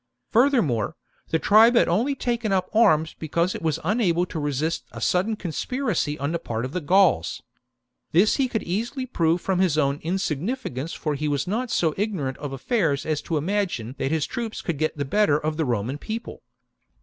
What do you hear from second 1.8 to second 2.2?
only